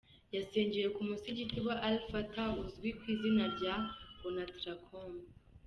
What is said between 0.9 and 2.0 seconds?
ku musigiti wa Al